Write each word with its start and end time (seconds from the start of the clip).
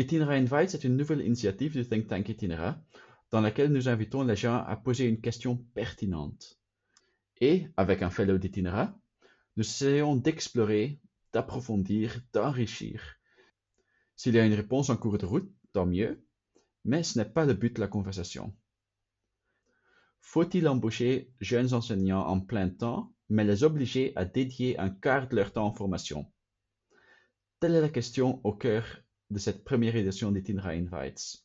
Itinera 0.00 0.32
Invite, 0.32 0.70
c'est 0.70 0.84
une 0.84 0.96
nouvelle 0.96 1.20
initiative 1.20 1.74
du 1.74 1.86
think 1.86 2.06
tank 2.06 2.26
Itinera 2.26 2.82
dans 3.30 3.42
laquelle 3.42 3.70
nous 3.70 3.86
invitons 3.86 4.22
les 4.22 4.34
gens 4.34 4.64
à 4.64 4.74
poser 4.74 5.04
une 5.04 5.20
question 5.20 5.58
pertinente. 5.74 6.58
Et, 7.42 7.66
avec 7.76 8.00
un 8.00 8.08
fellow 8.08 8.38
d'Itinera, 8.38 8.98
nous 9.58 9.62
essayons 9.62 10.16
d'explorer, 10.16 10.98
d'approfondir, 11.34 12.18
d'enrichir. 12.32 13.02
S'il 14.16 14.36
y 14.36 14.38
a 14.38 14.46
une 14.46 14.54
réponse 14.54 14.88
en 14.88 14.96
cours 14.96 15.18
de 15.18 15.26
route, 15.26 15.52
tant 15.74 15.84
mieux, 15.84 16.24
mais 16.86 17.02
ce 17.02 17.18
n'est 17.18 17.28
pas 17.28 17.44
le 17.44 17.52
but 17.52 17.76
de 17.76 17.80
la 17.82 17.86
conversation. 17.86 18.56
Faut-il 20.22 20.66
embaucher 20.66 21.30
jeunes 21.42 21.74
enseignants 21.74 22.26
en 22.26 22.40
plein 22.40 22.70
temps, 22.70 23.12
mais 23.28 23.44
les 23.44 23.64
obliger 23.64 24.14
à 24.16 24.24
dédier 24.24 24.78
un 24.78 24.88
quart 24.88 25.28
de 25.28 25.36
leur 25.36 25.52
temps 25.52 25.66
en 25.66 25.74
formation 25.74 26.32
Telle 27.60 27.74
est 27.74 27.82
la 27.82 27.90
question 27.90 28.40
au 28.44 28.54
cœur 28.54 29.02
de 29.30 29.38
cette 29.38 29.64
première 29.64 29.96
édition 29.96 30.32
d'Itinera 30.32 30.70
Invites. 30.70 31.44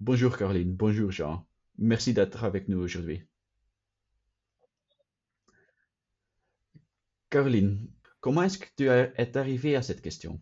Bonjour 0.00 0.36
Caroline, 0.36 0.74
bonjour 0.74 1.10
Jean. 1.10 1.46
Merci 1.78 2.14
d'être 2.14 2.44
avec 2.44 2.68
nous 2.68 2.78
aujourd'hui. 2.78 3.22
Caroline, 7.30 7.88
comment 8.20 8.42
est-ce 8.42 8.58
que 8.58 8.66
tu 8.76 8.84
es 8.88 9.36
arrivée 9.36 9.74
à 9.74 9.82
cette 9.82 10.02
question? 10.02 10.40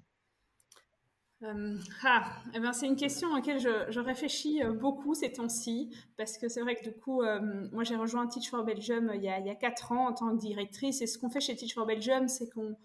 Euh, 1.42 1.78
ah, 2.04 2.30
eh 2.54 2.60
ben 2.60 2.74
c'est 2.74 2.86
une 2.86 2.96
question 2.96 3.32
à 3.32 3.36
laquelle 3.36 3.60
je, 3.60 4.00
réfléchis 4.00 4.62
euh, 4.62 4.72
beaucoup 4.72 5.14
ces 5.14 5.32
temps-ci, 5.32 5.94
parce 6.18 6.36
que 6.36 6.48
c'est 6.48 6.60
vrai 6.60 6.74
que 6.74 6.84
du 6.84 6.92
coup, 6.92 7.22
euh, 7.22 7.40
moi 7.72 7.82
j'ai 7.82 7.96
rejoint 7.96 8.26
Teach 8.26 8.50
for 8.50 8.62
Belgium 8.62 9.10
il 9.14 9.22
y, 9.22 9.28
a, 9.28 9.38
il 9.38 9.46
y, 9.46 9.50
a, 9.50 9.54
4 9.54 9.92
ans 9.92 10.08
en 10.08 10.12
tant 10.12 10.36
que 10.36 10.40
directrice, 10.40 11.00
et 11.00 11.06
ce 11.06 11.16
qu'on 11.16 11.30
fait 11.30 11.40
chez 11.40 11.56
Teach 11.56 11.72
for 11.72 11.86
Belgium, 11.86 12.28
c'est 12.28 12.50
qu'on 12.50 12.76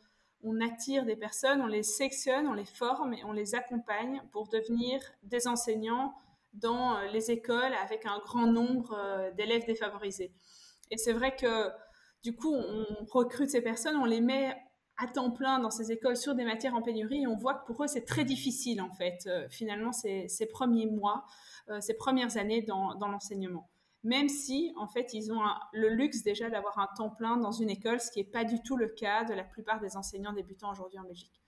on 0.45 0.61
attire 0.61 1.05
des 1.05 1.15
personnes, 1.15 1.61
on 1.61 1.67
les 1.67 1.83
sectionne, 1.83 2.47
on 2.47 2.53
les 2.53 2.65
forme 2.65 3.13
et 3.13 3.23
on 3.25 3.33
les 3.33 3.55
accompagne 3.55 4.21
pour 4.31 4.47
devenir 4.47 5.01
des 5.23 5.47
enseignants 5.47 6.13
dans 6.53 7.01
les 7.11 7.31
écoles 7.31 7.73
avec 7.83 8.05
un 8.05 8.19
grand 8.19 8.47
nombre 8.47 8.97
d'élèves 9.35 9.65
défavorisés. 9.65 10.31
Et 10.91 10.97
c'est 10.97 11.13
vrai 11.13 11.35
que 11.35 11.69
du 12.23 12.35
coup, 12.35 12.53
on 12.53 12.85
recrute 13.11 13.49
ces 13.49 13.61
personnes, 13.61 13.97
on 13.97 14.05
les 14.05 14.21
met 14.21 14.55
à 14.97 15.07
temps 15.07 15.31
plein 15.31 15.59
dans 15.59 15.71
ces 15.71 15.91
écoles 15.91 16.17
sur 16.17 16.35
des 16.35 16.45
matières 16.45 16.75
en 16.75 16.81
pénurie 16.81 17.23
et 17.23 17.27
on 17.27 17.35
voit 17.35 17.55
que 17.55 17.65
pour 17.65 17.83
eux 17.83 17.87
c'est 17.87 18.05
très 18.05 18.23
difficile 18.23 18.81
en 18.81 18.91
fait 18.91 19.27
euh, 19.27 19.47
finalement 19.49 19.91
ces, 19.91 20.27
premiers 20.51 20.85
mois, 20.85 21.25
euh, 21.69 21.81
ces 21.81 21.95
premières 21.95 22.37
années 22.37 22.61
dans, 22.61 22.93
l'enseignement. 22.99 23.69
Même 24.05 24.29
si 24.29 24.71
en 24.77 24.87
fait 24.87 25.13
ils 25.13 25.33
ont 25.33 25.41
le 25.73 25.89
luxe 25.89 26.21
déjà 26.21 26.49
d'avoir 26.49 26.77
un 26.77 26.87
temps 26.95 27.09
plein 27.09 27.37
dans 27.37 27.51
une 27.51 27.71
école, 27.71 27.99
ce 27.99 28.11
qui 28.11 28.19
n'est 28.19 28.29
pas 28.29 28.43
du 28.43 28.61
tout 28.61 28.77
le 28.77 28.87
cas 28.87 29.23
de 29.25 29.33
la 29.33 29.43
plupart 29.43 29.81
des 29.81 29.97
enseignants 29.97 30.31
débutants 30.31 30.71
aujourd'hui 30.71 30.99
en 30.99 31.03
Belgique. 31.03 31.41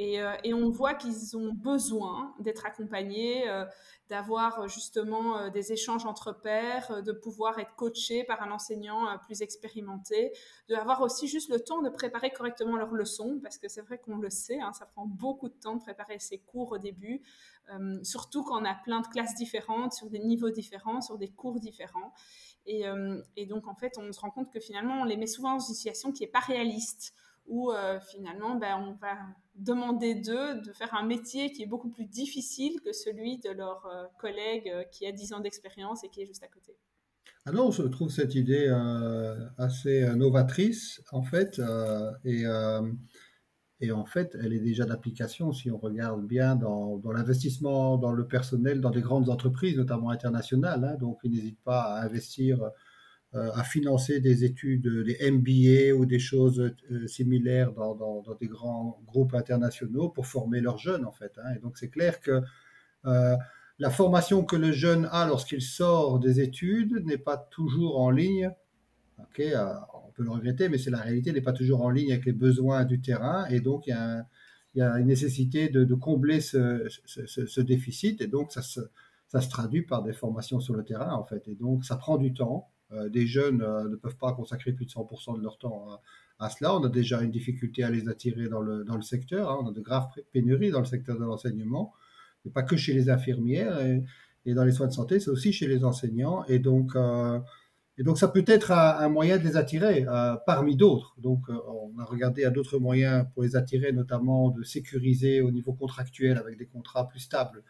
Euh, 0.00 0.34
et, 0.44 0.54
on 0.54 0.70
voit 0.70 0.94
qu'ils 0.94 1.36
ont 1.36 1.52
besoin 1.52 2.34
d'être 2.40 2.64
accompagnés, 2.64 3.48
euh, 3.50 3.66
d'avoir 4.08 4.60
euh, 4.60 4.68
justement 4.68 5.50
des 5.50 5.72
échanges 5.72 6.06
entre 6.06 6.32
pairs, 6.32 7.02
de 7.02 7.12
pouvoir 7.12 7.58
être 7.58 7.74
coachés 7.76 8.24
par 8.24 8.42
un 8.42 8.50
enseignant 8.50 9.18
plus 9.26 9.42
expérimenté, 9.42 10.32
d'avoir 10.70 11.02
aussi 11.02 11.28
juste 11.28 11.50
le 11.50 11.60
temps 11.60 11.82
de 11.82 11.90
préparer 11.90 12.30
correctement 12.30 12.76
leurs 12.76 12.92
leçons, 12.92 13.40
parce 13.42 13.58
que 13.58 13.68
c'est 13.68 13.82
vrai 13.82 13.98
qu'on 13.98 14.16
le 14.16 14.30
sait, 14.30 14.58
hein, 14.60 14.72
ça 14.72 14.86
prend 14.86 15.04
beaucoup 15.04 15.50
de 15.50 15.54
temps 15.54 15.76
de 15.76 15.82
préparer 15.82 16.18
ses 16.18 16.38
cours 16.38 16.72
au 16.72 16.78
début, 16.78 17.20
surtout 18.02 18.42
quand 18.42 18.60
on 18.60 18.64
a 18.64 18.74
plein 18.74 19.00
de 19.00 19.06
classes 19.06 19.34
différentes, 19.34 19.92
sur 19.92 20.10
des 20.10 20.18
niveaux 20.18 20.50
différents, 20.50 21.00
sur 21.00 21.18
des 21.18 21.28
cours 21.28 21.60
différents. 21.60 22.12
Et, 22.66 22.84
et 23.36 23.46
donc 23.46 23.68
en 23.68 23.74
fait, 23.74 23.92
on 23.98 24.12
se 24.12 24.20
rend 24.20 24.30
compte 24.30 24.52
que 24.52 24.60
finalement, 24.60 25.00
on 25.00 25.04
les 25.04 25.16
met 25.16 25.26
souvent 25.26 25.54
dans 25.54 25.60
une 25.60 25.74
situation 25.74 26.12
qui 26.12 26.22
n'est 26.22 26.30
pas 26.30 26.40
réaliste 26.40 27.14
où 27.50 27.72
euh, 27.72 27.98
finalement 28.00 28.54
ben, 28.54 28.76
on 28.80 28.94
va 28.94 29.16
demander 29.56 30.14
d'eux 30.14 30.60
de 30.64 30.72
faire 30.72 30.94
un 30.94 31.04
métier 31.04 31.52
qui 31.52 31.62
est 31.62 31.66
beaucoup 31.66 31.90
plus 31.90 32.06
difficile 32.06 32.80
que 32.80 32.92
celui 32.92 33.38
de 33.38 33.50
leur 33.50 33.84
euh, 33.86 34.04
collègue 34.18 34.70
euh, 34.72 34.84
qui 34.84 35.04
a 35.04 35.12
10 35.12 35.34
ans 35.34 35.40
d'expérience 35.40 36.04
et 36.04 36.08
qui 36.08 36.22
est 36.22 36.26
juste 36.26 36.42
à 36.42 36.48
côté. 36.48 36.76
Alors, 37.46 37.68
ah 37.68 37.76
je 37.76 37.82
trouve 37.88 38.10
cette 38.10 38.34
idée 38.34 38.68
assez 39.56 40.06
novatrice, 40.14 41.02
en 41.10 41.22
fait, 41.22 41.58
et, 42.24 42.44
et, 43.80 43.92
en 43.92 44.04
fait, 44.04 44.36
elle 44.42 44.52
est 44.52 44.60
déjà 44.60 44.84
d'application 44.84 45.52
si 45.52 45.70
on 45.70 45.78
regarde 45.78 46.26
bien 46.26 46.54
dans, 46.54 47.00
l'investissement 47.12 47.96
dans 47.96 48.12
le 48.12 48.26
personnel 48.26 48.80
dans 48.80 48.90
des 48.90 49.00
grandes 49.00 49.30
entreprises, 49.30 49.76
notamment 49.76 50.10
internationales. 50.10 50.84
Hein. 50.84 50.96
donc, 50.98 51.18
ils 51.24 51.30
n'hésitent 51.30 51.62
pas 51.64 51.82
à 51.82 52.04
investir 52.04 52.70
euh, 53.36 53.48
à 53.54 53.62
financer 53.62 54.18
des 54.18 54.42
études, 54.42 54.88
des 55.04 55.30
MBA 55.30 55.96
ou 55.96 56.04
des 56.04 56.18
choses 56.18 56.58
euh, 56.90 57.06
similaires 57.06 57.70
dans, 57.70 58.24
des 58.40 58.48
grands 58.48 59.00
groupes 59.06 59.34
internationaux 59.34 60.08
pour 60.08 60.26
former 60.26 60.60
leurs 60.60 60.78
jeunes, 60.78 61.04
en 61.04 61.12
fait. 61.12 61.38
Hein. 61.38 61.54
Et 61.54 61.60
donc, 61.60 61.78
c'est 61.78 61.90
clair 61.90 62.20
que 62.20 62.42
euh, 63.06 63.36
la 63.78 63.90
formation 63.90 64.42
que 64.44 64.56
le 64.56 64.72
jeune 64.72 65.08
a 65.12 65.28
lorsqu'il 65.28 65.62
sort 65.62 66.18
des 66.18 66.40
études 66.40 67.06
n'est 67.06 67.18
pas 67.18 67.36
toujours 67.36 68.00
en 68.00 68.10
ligne. 68.10 68.50
Ok, 69.20 69.40
on 69.94 69.99
le 70.22 70.30
regretter, 70.30 70.68
mais 70.68 70.78
c'est 70.78 70.90
la 70.90 71.00
réalité, 71.00 71.32
n'est 71.32 71.40
pas 71.40 71.52
toujours 71.52 71.82
en 71.82 71.90
ligne 71.90 72.12
avec 72.12 72.24
les 72.24 72.32
besoins 72.32 72.84
du 72.84 73.00
terrain. 73.00 73.46
Et 73.46 73.60
donc, 73.60 73.86
il 73.86 73.90
y 74.74 74.82
a, 74.82 74.98
une 74.98 75.06
nécessité 75.06 75.68
de, 75.68 75.94
combler 75.94 76.40
ce, 76.40 77.60
déficit. 77.60 78.20
Et 78.20 78.26
donc, 78.26 78.52
ça 78.52 78.62
se, 78.62 78.80
traduit 79.48 79.82
par 79.82 80.02
des 80.02 80.12
formations 80.12 80.60
sur 80.60 80.74
le 80.74 80.84
terrain, 80.84 81.12
en 81.14 81.24
fait. 81.24 81.46
Et 81.48 81.54
donc, 81.54 81.84
ça 81.84 81.96
prend 81.96 82.18
du 82.18 82.32
temps. 82.32 82.68
Euh, 82.92 83.08
des 83.08 83.24
jeunes 83.24 83.62
euh, 83.62 83.88
ne 83.88 83.94
peuvent 83.94 84.16
pas 84.16 84.32
consacrer 84.32 84.72
plus 84.72 84.84
de 84.84 84.90
100% 84.90 85.38
de 85.38 85.42
leur 85.42 85.58
temps 85.58 86.00
à, 86.40 86.50
cela. 86.50 86.74
On 86.74 86.82
a 86.82 86.88
déjà 86.88 87.22
une 87.22 87.30
difficulté 87.30 87.84
à 87.84 87.90
les 87.90 88.08
attirer 88.08 88.48
dans 88.48 88.60
le, 88.60 88.82
dans 88.82 88.96
le 88.96 89.02
secteur. 89.02 89.48
Hein. 89.48 89.60
On 89.62 89.68
a 89.68 89.72
de 89.72 89.80
graves 89.80 90.08
pénuries 90.32 90.70
dans 90.70 90.80
le 90.80 90.86
secteur 90.86 91.16
de 91.16 91.24
l'enseignement. 91.24 91.92
Mais 92.44 92.50
pas 92.50 92.62
que 92.62 92.76
chez 92.76 92.92
les 92.92 93.10
infirmières 93.10 93.78
et, 94.44 94.54
dans 94.54 94.64
les 94.64 94.72
soins 94.72 94.88
de 94.88 94.92
santé, 94.92 95.20
c'est 95.20 95.30
aussi 95.30 95.52
chez 95.52 95.68
les 95.68 95.84
enseignants. 95.84 96.44
Et 96.46 96.58
donc, 96.58 96.96
euh, 96.96 97.38
et 98.00 98.02
donc 98.02 98.18
ça 98.18 98.28
peut 98.28 98.44
être 98.46 98.72
un, 98.72 99.08
moyen 99.10 99.36
de 99.36 99.44
les 99.44 99.58
attirer 99.58 100.06
parmi 100.46 100.74
d'autres. 100.74 101.14
Donc, 101.18 101.42
on 101.50 101.98
a 102.00 102.04
regardé 102.04 102.46
à 102.46 102.50
d'autres 102.50 102.78
moyens 102.78 103.26
pour 103.34 103.42
les 103.42 103.56
attirer, 103.56 103.92
notamment 103.92 104.48
de 104.48 104.62
sécuriser 104.62 105.42
au 105.42 105.50
niveau 105.50 105.74
contractuel 105.74 106.38
avec 106.38 106.56
des 106.56 106.64
contrats 106.66 107.06
plus 107.06 107.20
stables 107.20 107.62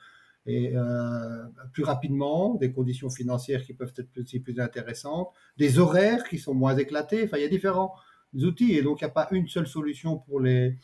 et 0.46 0.72
euh, 0.74 1.44
plus 1.72 1.84
rapidement, 1.84 2.54
des 2.54 2.72
conditions 2.72 3.10
financières 3.10 3.62
qui 3.64 3.74
peuvent 3.74 3.92
être 3.96 4.18
aussi 4.18 4.40
plus 4.40 4.58
intéressantes, 4.58 5.28
des 5.58 5.78
horaires 5.78 6.24
qui 6.24 6.38
sont 6.38 6.54
moins 6.54 6.76
éclatés. 6.76 7.24
Enfin, 7.24 7.36
il 7.36 7.42
y 7.42 7.46
a 7.46 7.48
différents 7.48 7.94
outils 8.34 8.76
et 8.76 8.82
donc 8.82 9.00
il 9.00 9.04
n'y 9.04 9.10
a 9.10 9.12
pas 9.12 9.28
une 9.32 9.48
seule 9.48 9.66
solution 9.66 10.18
pour 10.18 10.40
les, 10.40 10.78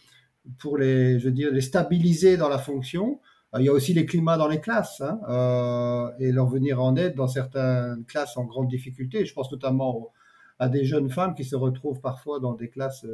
pour 0.59 0.77
les, 0.77 1.19
je 1.19 1.27
veux 1.27 1.33
dire, 1.33 1.51
les 1.53 1.61
stabiliser 1.61 2.37
dans 2.37 2.49
la 2.49 2.59
fonction. 2.59 3.21
Euh, 3.55 3.61
il 3.61 3.65
y 3.65 3.69
a 3.69 3.73
aussi 3.73 3.95
les 3.95 4.07
climats 4.07 4.37
dans 4.37 4.49
les 4.49 4.61
classes 4.61 5.01
hein, 5.01 5.21
euh, 5.29 6.11
et 6.19 6.33
leur 6.33 6.47
venir 6.47 6.83
en 6.83 6.97
aide 6.97 7.15
dans 7.15 7.29
certaines 7.29 8.05
classes 8.07 8.37
en 8.37 8.45
grande 8.45 8.69
difficulté. 8.69 9.25
Je 9.25 9.35
pense 9.35 9.51
notamment 9.53 10.13
à 10.59 10.69
des 10.69 10.85
jeunes 10.85 11.11
femmes 11.11 11.35
qui 11.35 11.45
se 11.45 11.57
retrouvent 11.57 12.01
parfois 12.01 12.41
dans 12.41 12.55
des 12.55 12.71
classes 12.71 13.05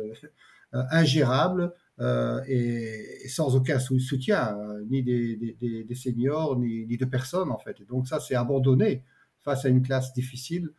ingérables 0.72 1.72
euh, 2.00 2.40
et, 2.46 3.28
sans 3.28 3.56
aucun 3.56 3.78
soutien, 3.78 4.56
ni 4.88 5.02
des, 5.02 5.94
seniors, 5.94 6.58
ni, 6.58 6.96
de 6.96 7.04
personnes 7.04 7.50
en 7.50 7.58
fait. 7.58 7.76
Donc 7.88 8.06
ça, 8.06 8.20
c'est 8.20 8.36
abandonné 8.36 9.04
face 9.40 9.64
à 9.64 9.68
une 9.68 9.82
classe 9.82 10.12
difficile. 10.12 10.70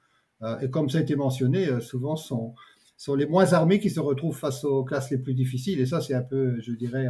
Et 0.62 0.70
comme 0.70 0.90
ça 0.90 0.98
a 0.98 1.02
été 1.02 1.16
mentionné, 1.16 1.80
souvent 1.80 2.16
sont, 2.16 2.54
sont 2.98 3.16
les 3.16 3.26
moins 3.26 3.54
armés 3.54 3.80
qui 3.80 3.90
se 3.90 4.00
retrouvent 4.00 4.38
face 4.38 4.64
aux 4.64 4.84
classes 4.84 5.12
les 5.12 5.18
plus 5.18 5.34
difficiles. 5.34 5.80
Et 5.80 5.86
ça, 5.86 6.02
c'est 6.02 6.14
un 6.14 6.24
peu, 6.24 6.60
je 6.62 6.72
dirais, 6.72 7.08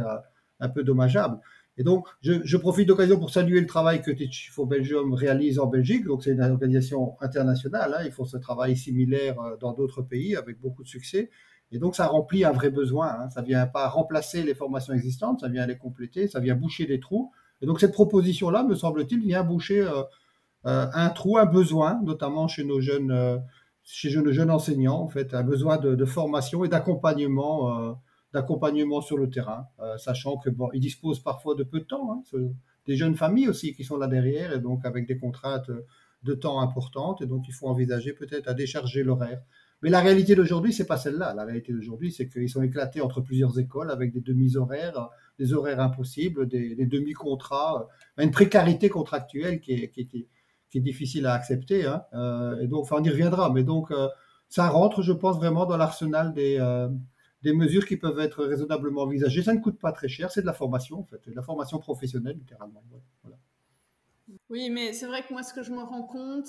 un 0.60 0.68
peu 0.68 0.82
dommageable. 0.82 1.38
Et 1.76 1.82
donc, 1.82 2.06
je, 2.22 2.56
profite 2.56 2.86
d'occasion 2.86 3.18
pour 3.18 3.30
saluer 3.30 3.60
le 3.60 3.66
travail 3.66 4.00
que 4.00 4.10
Teach 4.10 4.50
for 4.52 4.66
Belgium 4.66 5.12
réalise 5.12 5.58
en 5.58 5.66
Belgique. 5.66 6.04
Donc, 6.04 6.22
c'est 6.22 6.30
une 6.30 6.40
organisation 6.40 7.16
internationale. 7.20 7.96
Hein. 7.98 8.02
Ils 8.04 8.12
font 8.12 8.24
ce 8.24 8.36
travail 8.36 8.76
similaire 8.76 9.36
dans 9.60 9.72
d'autres 9.72 10.02
pays 10.02 10.36
avec 10.36 10.60
beaucoup 10.60 10.84
de 10.84 10.88
succès. 10.88 11.30
Et 11.72 11.78
donc, 11.78 11.96
ça 11.96 12.06
remplit 12.06 12.44
un 12.44 12.52
vrai 12.52 12.70
besoin. 12.70 13.08
Hein. 13.08 13.30
Ça 13.30 13.42
vient 13.42 13.66
pas 13.66 13.88
remplacer 13.88 14.44
les 14.44 14.54
formations 14.54 14.94
existantes, 14.94 15.40
ça 15.40 15.48
vient 15.48 15.66
les 15.66 15.76
compléter, 15.76 16.28
ça 16.28 16.38
vient 16.38 16.54
boucher 16.54 16.86
des 16.86 17.00
trous. 17.00 17.32
Et 17.60 17.66
donc, 17.66 17.80
cette 17.80 17.92
proposition-là, 17.92 18.62
me 18.62 18.74
semble-t-il, 18.74 19.20
vient 19.20 19.42
boucher 19.42 19.80
euh, 19.80 20.02
euh, 20.66 20.86
un 20.92 21.08
trou, 21.10 21.38
un 21.38 21.46
besoin, 21.46 22.00
notamment 22.02 22.46
chez 22.46 22.64
nos 22.64 22.80
jeunes, 22.80 23.10
euh, 23.10 23.38
chez 23.82 24.14
nos 24.16 24.32
jeunes 24.32 24.50
enseignants, 24.50 25.00
en 25.00 25.08
fait, 25.08 25.34
un 25.34 25.42
besoin 25.42 25.78
de, 25.78 26.04
formation 26.04 26.64
et 26.64 26.68
d'accompagnement, 26.68 27.98
d'accompagnement 28.34 29.00
sur 29.00 29.16
le 29.16 29.30
terrain, 29.30 29.68
sachant 29.96 30.36
que 30.36 30.50
bon, 30.50 30.68
ils 30.74 30.80
disposent 30.80 31.20
parfois 31.20 31.54
de 31.54 31.62
peu 31.62 31.78
de 31.78 31.84
temps. 31.84 32.10
Hein. 32.12 32.38
des 32.86 32.96
jeunes 32.96 33.14
familles 33.14 33.48
aussi 33.48 33.72
qui 33.72 33.84
sont 33.84 33.96
là 33.96 34.08
derrière, 34.08 34.52
et 34.52 34.60
donc 34.60 34.84
avec 34.84 35.06
des 35.06 35.16
contraintes 35.16 35.70
de 36.24 36.34
temps 36.34 36.60
importantes, 36.60 37.22
et 37.22 37.26
donc 37.26 37.44
il 37.48 37.54
faut 37.54 37.68
envisager 37.68 38.12
peut-être 38.12 38.48
à 38.48 38.54
décharger 38.54 39.02
l'horaire. 39.02 39.40
Mais 39.84 39.90
la 39.90 40.00
réalité 40.00 40.34
d'aujourd'hui, 40.34 40.72
c'est 40.72 40.86
pas 40.86 40.96
celle-là. 40.96 41.34
La 41.34 41.44
réalité 41.44 41.72
d'aujourd'hui, 41.74 42.10
c'est 42.10 42.26
qu'ils 42.26 42.48
sont 42.48 42.62
éclatés 42.62 43.02
entre 43.02 43.20
plusieurs 43.20 43.58
écoles 43.58 43.90
avec 43.90 44.12
des 44.14 44.22
demi-horaires, 44.22 45.10
des 45.38 45.52
horaires 45.52 45.78
impossibles, 45.80 46.48
des, 46.48 46.86
demi-contrats, 46.86 47.86
euh, 48.18 48.22
une 48.24 48.30
précarité 48.30 48.88
contractuelle 48.88 49.60
qui 49.60 49.72
est, 49.72 50.80
difficile 50.80 51.26
à 51.26 51.34
accepter. 51.34 51.84
Hein. 51.84 52.02
Euh, 52.14 52.58
et 52.60 52.66
donc, 52.66 52.84
enfin, 52.84 52.96
on 52.98 53.04
y 53.04 53.10
reviendra. 53.10 53.50
Mais 53.50 53.62
donc, 53.62 53.90
euh, 53.90 54.08
ça 54.48 54.68
rentre, 54.70 55.02
je 55.02 55.12
pense, 55.12 55.36
vraiment 55.36 55.66
dans 55.66 55.76
l'arsenal 55.76 56.32
des, 56.32 56.58
des 57.44 57.52
mesures 57.52 57.86
qui 57.86 57.98
peuvent 57.98 58.18
être 58.18 58.44
raisonnablement 58.44 59.02
envisagées. 59.02 59.42
Ça 59.42 59.52
ne 59.52 59.60
coûte 59.60 59.78
pas 59.78 59.92
très 59.92 60.08
cher, 60.08 60.30
c'est 60.32 60.40
de 60.40 60.46
la 60.46 60.54
formation 60.54 60.98
en 60.98 61.04
fait, 61.04 61.28
de 61.28 61.34
la 61.34 61.42
formation 61.42 61.78
professionnelle 61.78 62.36
littéralement. 62.36 62.82
Oui, 64.48 64.70
mais 64.70 64.94
c'est 64.94 65.06
vrai 65.06 65.22
que 65.22 65.32
moi, 65.32 65.42
ce 65.42 65.52
que 65.52 65.62
je 65.62 65.70
me 65.70 65.82
rends 65.82 66.06
compte, 66.06 66.48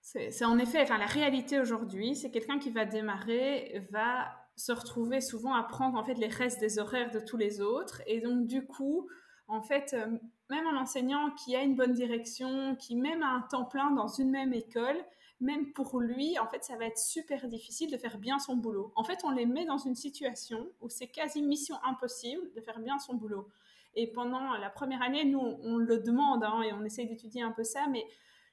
c'est 0.00 0.44
en 0.44 0.58
effet, 0.58 0.80
enfin, 0.80 0.96
la 0.96 1.06
réalité 1.06 1.60
aujourd'hui, 1.60 2.16
c'est 2.16 2.30
quelqu'un 2.30 2.58
qui 2.58 2.70
va 2.70 2.86
démarrer, 2.86 3.86
va 3.90 4.28
se 4.56 4.72
retrouver 4.72 5.20
souvent 5.20 5.54
à 5.54 5.62
prendre 5.62 5.98
en 5.98 6.02
fait 6.02 6.14
les 6.14 6.28
restes 6.28 6.60
des 6.60 6.78
horaires 6.78 7.10
de 7.10 7.20
tous 7.20 7.36
les 7.36 7.60
autres. 7.60 8.00
Et 8.06 8.20
donc, 8.20 8.46
du 8.46 8.66
coup, 8.66 9.06
en 9.48 9.60
fait, 9.62 9.92
euh, 9.92 10.06
même 10.48 10.66
un 10.66 10.80
enseignant 10.80 11.30
qui 11.32 11.54
a 11.54 11.62
une 11.62 11.76
bonne 11.76 11.92
direction, 11.92 12.74
qui 12.76 12.96
même 12.96 13.22
a 13.22 13.28
un 13.28 13.42
temps 13.42 13.66
plein 13.66 13.90
dans 13.90 14.08
une 14.08 14.30
même 14.30 14.54
école, 14.54 14.96
même 15.40 15.72
pour 15.72 16.00
lui, 16.00 16.38
en 16.38 16.46
fait, 16.48 16.64
ça 16.64 16.76
va 16.76 16.86
être 16.86 16.98
super 16.98 17.46
difficile 17.46 17.90
de 17.90 17.96
faire 17.96 18.18
bien 18.18 18.38
son 18.38 18.56
boulot. 18.56 18.92
En 18.96 19.04
fait, 19.04 19.20
on 19.24 19.30
les 19.30 19.46
met 19.46 19.64
dans 19.64 19.78
une 19.78 19.94
situation 19.94 20.68
où 20.80 20.88
c'est 20.88 21.06
quasi 21.06 21.42
mission 21.42 21.76
impossible 21.84 22.52
de 22.54 22.60
faire 22.60 22.80
bien 22.80 22.98
son 22.98 23.14
boulot. 23.14 23.48
Et 23.94 24.10
pendant 24.10 24.54
la 24.54 24.70
première 24.70 25.02
année, 25.02 25.24
nous, 25.24 25.40
on, 25.40 25.76
le 25.76 25.98
demande 25.98 26.42
hein, 26.42 26.62
et 26.62 26.72
on 26.72 26.84
essaye 26.84 27.06
d'étudier 27.06 27.42
un 27.42 27.52
peu 27.52 27.64
ça, 27.64 27.86
mais 27.88 28.04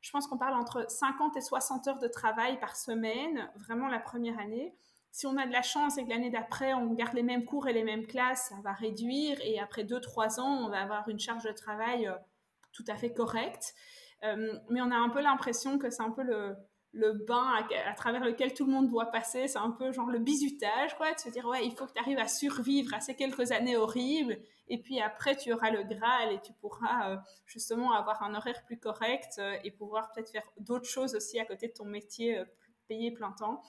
je 0.01 0.11
pense 0.11 0.27
qu'on 0.27 0.37
parle 0.37 0.53
entre 0.53 0.85
50 0.89 1.35
et 1.37 1.41
60 1.41 1.87
heures 1.87 1.99
de 1.99 2.07
travail 2.07 2.59
par 2.59 2.75
semaine, 2.75 3.49
vraiment 3.55 3.87
la 3.87 3.99
première 3.99 4.39
année. 4.39 4.75
Si 5.11 5.25
on 5.25 5.37
a 5.37 5.47
de 5.47 5.51
la 5.51 5.61
chance 5.61 5.97
et 5.97 6.03
que 6.03 6.09
l'année 6.09 6.29
d'après, 6.29 6.73
on 6.73 6.93
garde 6.93 7.13
les 7.13 7.23
mêmes 7.23 7.45
cours 7.45 7.67
et 7.67 7.73
les 7.73 7.83
mêmes 7.83 8.05
classes, 8.05 8.49
ça 8.49 8.55
va 8.63 8.73
réduire. 8.73 9.39
Et 9.41 9.59
après 9.59 9.83
2-3 9.83 10.39
ans, 10.39 10.65
on 10.65 10.69
va 10.69 10.81
avoir 10.81 11.09
une 11.09 11.19
charge 11.19 11.45
de 11.45 11.51
travail 11.51 12.07
euh, 12.07 12.13
tout 12.73 12.83
à 12.87 12.95
fait 12.95 13.13
correcte. 13.13 13.73
Euh, 14.23 14.53
mais 14.69 14.81
on 14.81 14.91
a 14.91 14.97
un 14.97 15.09
peu 15.09 15.21
l'impression 15.21 15.77
que 15.77 15.89
c'est 15.89 16.03
un 16.03 16.11
peu 16.11 16.23
le, 16.23 16.55
le 16.95 17.11
bain 17.11 17.53
à, 17.85 17.93
travers 17.93 18.23
lequel 18.23 18.53
tout 18.53 18.65
le 18.65 18.71
monde 18.71 18.87
doit 18.87 19.07
passer. 19.07 19.47
C'est 19.47 19.59
un 19.59 19.71
peu 19.71 19.91
genre 19.91 20.09
le 20.09 20.19
bizutage, 20.19 20.95
quoi, 20.95 21.13
de 21.13 21.19
se 21.19 21.29
dire, 21.29 21.45
ouais, 21.45 21.65
il 21.65 21.75
faut 21.75 21.85
que 21.85 21.91
tu 21.91 21.99
arrives 21.99 22.19
à 22.19 22.27
survivre 22.27 22.93
à 22.93 23.01
ces 23.01 23.15
quelques 23.15 23.51
années 23.51 23.75
horribles. 23.75 24.39
Et 24.69 24.81
puis 24.81 25.01
après, 25.01 25.35
tu 25.35 25.51
auras 25.53 25.71
le 25.71 25.83
Graal 25.83 26.33
et 26.33 26.41
tu 26.41 26.53
pourras 26.53 27.11
euh, 27.11 27.17
justement 27.45 27.91
avoir 27.91 28.23
un 28.23 28.33
horaire 28.33 28.65
plus 28.65 28.79
correct 28.79 29.33
euh, 29.39 29.57
et 29.63 29.71
pouvoir 29.71 30.11
peut-être 30.11 30.31
faire 30.31 30.47
d'autres 30.57 30.89
choses 30.89 31.15
aussi 31.15 31.37
à 31.37 31.45
côté 31.45 31.67
de 31.67 31.73
ton 31.73 31.85
métier 31.85 32.39
euh, 32.39 32.45
payé 32.87 33.11
plein 33.11 33.33
temps. 33.33 33.61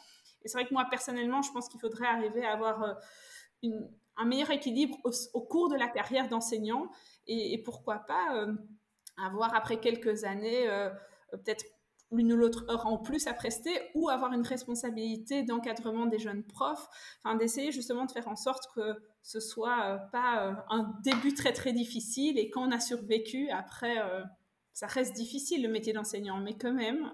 Et 0.42 0.48
c'est 0.48 0.58
vrai 0.58 0.66
que 0.66 0.72
moi, 0.72 0.86
personnellement, 0.88 1.42
je 1.42 1.50
pense 1.50 1.68
qu'il 1.68 1.80
faudrait 1.80 2.06
arriver 2.06 2.44
à 2.44 2.52
avoir 2.52 2.96
un 3.62 4.24
meilleur 4.24 4.50
équilibre 4.52 4.96
au, 5.32 5.40
cours 5.40 5.68
de 5.68 5.74
la 5.74 5.88
carrière 5.88 6.28
d'enseignant 6.28 6.88
et, 7.26 7.54
et, 7.54 7.58
pourquoi 7.58 7.96
pas 8.00 8.46
avoir 9.16 9.54
après 9.54 9.80
quelques 9.80 10.22
années 10.22 10.68
peut-être 11.32 11.64
l'une 12.12 12.32
ou 12.32 12.36
l'autre 12.36 12.64
heure 12.70 12.86
en 12.86 12.98
plus 12.98 13.26
à 13.26 13.34
prester 13.34 13.70
ou 13.94 14.08
avoir 14.08 14.32
une 14.32 14.46
responsabilité 14.46 15.42
d'encadrement 15.42 16.06
des 16.06 16.18
jeunes 16.18 16.44
profs, 16.44 16.88
enfin 17.24 17.36
d'essayer 17.36 17.72
justement 17.72 18.04
de 18.04 18.12
faire 18.12 18.28
en 18.28 18.36
sorte 18.36 18.64
que 18.74 18.96
ce 19.22 19.40
soit 19.40 19.84
euh, 19.84 19.98
pas 20.12 20.46
euh, 20.46 20.52
un 20.70 20.94
début 21.02 21.34
très 21.34 21.52
très 21.52 21.72
difficile 21.72 22.38
et 22.38 22.48
quand 22.50 22.68
on 22.68 22.70
a 22.70 22.80
survécu 22.80 23.50
après 23.50 23.98
euh, 23.98 24.22
ça 24.76 24.86
reste 24.86 25.14
difficile 25.14 25.62
le 25.62 25.70
métier 25.70 25.94
d'enseignant, 25.94 26.36
mais 26.36 26.54
quand 26.58 26.74
même, 26.74 27.10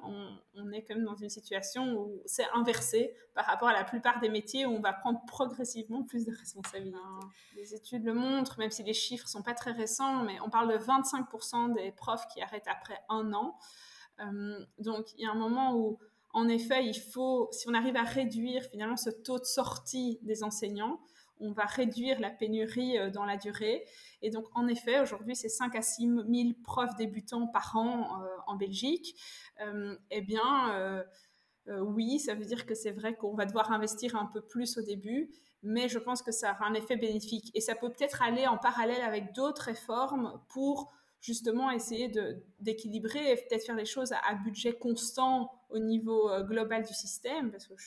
on, 0.56 0.72
est 0.72 0.82
quand 0.82 0.96
même 0.96 1.04
dans 1.04 1.14
une 1.14 1.28
situation 1.28 1.94
où 1.94 2.20
c'est 2.26 2.48
inversé 2.54 3.14
par 3.34 3.46
rapport 3.46 3.68
à 3.68 3.72
la 3.72 3.84
plupart 3.84 4.18
des 4.18 4.28
métiers 4.28 4.66
où 4.66 4.70
on 4.70 4.80
va 4.80 4.92
prendre 4.92 5.24
progressivement 5.28 6.02
plus 6.02 6.26
de 6.26 6.32
responsabilités. 6.34 6.98
Les 7.54 7.72
études 7.72 8.04
le 8.04 8.14
montrent, 8.14 8.58
même 8.58 8.72
si 8.72 8.82
les 8.82 8.94
chiffres 8.94 9.28
sont 9.28 9.44
pas 9.44 9.54
très 9.54 9.70
récents, 9.70 10.24
mais 10.24 10.40
on 10.40 10.50
parle 10.50 10.72
de 10.72 10.84
25% 10.84 11.74
des 11.74 11.92
profs 11.92 12.26
qui 12.34 12.42
arrêtent 12.42 12.66
après 12.66 12.98
un 13.08 13.32
an. 13.32 13.56
Euh, 14.22 14.64
donc, 14.78 15.12
il 15.16 15.24
y 15.24 15.26
a 15.26 15.30
un 15.30 15.36
moment 15.36 15.76
où, 15.76 15.98
en 16.32 16.48
effet, 16.48 16.84
il 16.84 16.98
faut, 16.98 17.48
si 17.52 17.69
on 17.69 17.74
arrive 17.74 17.96
à 17.96 18.04
réduire 18.04 18.62
finalement 18.64 18.96
ce 18.96 19.10
taux 19.10 19.38
de 19.38 19.44
sortie 19.44 20.19
des 20.22 20.42
enseignants, 20.42 21.00
on 21.40 21.52
va 21.52 21.64
réduire 21.64 22.20
la 22.20 22.30
pénurie 22.30 22.98
euh, 22.98 23.10
dans 23.10 23.24
la 23.24 23.36
durée. 23.36 23.84
Et 24.22 24.30
donc, 24.30 24.46
en 24.54 24.69
effet, 24.69 25.00
aujourd'hui, 25.00 25.34
c'est 25.34 25.48
5 25.48 25.74
à 25.74 25.82
6 25.82 26.06
000 26.06 26.22
profs 26.62 26.94
débutants 26.96 27.48
par 27.48 27.76
an 27.76 28.22
euh, 28.22 28.26
en 28.46 28.56
Belgique. 28.56 29.14
eh 30.10 30.20
bien, 30.22 31.04
oui, 31.69 32.19
ça 32.19 32.34
veut 32.34 32.44
dire 32.44 32.66
que 32.66 32.74
c'est 32.74 32.90
vrai 32.90 33.14
qu'on 33.14 33.34
va 33.34 33.46
devoir 33.46 33.70
investir 33.70 34.16
un 34.16 34.26
peu 34.26 34.40
plus 34.40 34.78
au 34.78 34.82
début, 34.82 35.30
mais 35.62 35.88
je 35.88 35.98
pense 35.98 36.22
que 36.22 36.32
ça 36.32 36.52
aura 36.52 36.66
un 36.66 36.74
effet 36.74 36.96
bénéfique. 36.96 37.50
Et 37.54 37.60
ça 37.60 37.74
peut 37.76 37.88
peut-être 37.88 38.22
aller 38.22 38.46
en 38.46 38.58
parallèle 38.58 39.02
avec 39.02 39.32
d'autres 39.32 39.62
réformes 39.62 40.40
pour 40.48 40.92
justement 41.22 41.70
essayer 41.70 42.12
d'équilibrer 42.60 43.32
et 43.32 43.36
peut-être 43.36 43.64
faire 43.64 43.76
les 43.76 43.86
choses 43.86 44.12
à, 44.12 44.34
budget 44.34 44.74
constant 44.74 45.64
au 45.70 45.78
niveau 45.78 46.28
euh, 46.28 46.42
global 46.42 46.84
du 46.84 46.92
système, 46.92 47.50
parce 47.50 47.66
que 47.66 47.74
je, 47.76 47.86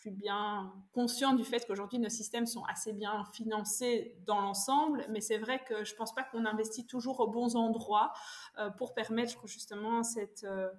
suis 0.00 0.10
bien 0.10 0.72
conscient 0.92 1.34
du 1.34 1.44
fait 1.44 1.64
qu'aujourd'hui 1.66 1.98
nos 1.98 2.08
systèmes 2.08 2.46
sont 2.46 2.64
assez 2.64 2.94
bien 2.94 3.24
financés 3.34 4.16
dans 4.26 4.40
l'ensemble, 4.40 5.04
mais 5.10 5.20
c'est 5.20 5.36
vrai 5.36 5.62
que 5.68 5.84
je 5.84 5.92
ne 5.92 5.96
pense 5.98 6.14
pas 6.14 6.24
qu'on 6.24 6.46
investit 6.46 6.86
toujours 6.86 7.20
aux 7.20 7.28
bons 7.28 7.56
endroits 7.56 8.10
euh, 8.58 8.70
pour 8.70 8.94
permettre 8.94 9.46
justement 9.46 10.02
cette, 10.02 10.44
euh, 10.44 10.70